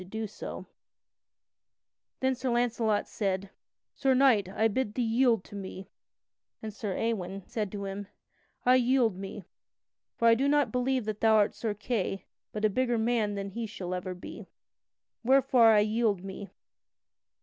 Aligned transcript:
[Sidenote: 0.01 0.29
Sir 0.31 0.47
Ewain 0.49 0.65
yields 0.65 0.67
to 0.67 0.69
Sir 0.79 2.21
Launcelot] 2.21 2.21
Then 2.21 2.35
Sir 2.35 2.49
Launcelot 2.49 3.07
said: 3.07 3.49
"Sir 3.93 4.13
Knight, 4.15 4.49
I 4.49 4.67
bid 4.67 4.93
thee 4.95 5.01
yield 5.03 5.43
to 5.43 5.55
me." 5.55 5.89
And 6.63 6.73
Sir 6.73 6.97
Ewain 6.97 7.43
said: 7.45 7.75
"I 8.65 8.75
yield 8.77 9.15
me. 9.15 9.43
For 10.15 10.27
I 10.27 10.33
do 10.33 10.47
not 10.47 10.71
believe 10.71 11.05
that 11.05 11.21
thou 11.21 11.35
art 11.35 11.53
Sir 11.53 11.75
Kay 11.75 12.25
but 12.51 12.65
a 12.65 12.69
bigger 12.71 12.97
man 12.97 13.35
than 13.35 13.51
he 13.51 13.67
shall 13.67 13.93
ever 13.93 14.15
be. 14.15 14.47
Wherefore 15.23 15.69
I 15.69 15.81
yield 15.81 16.23
me." 16.23 16.49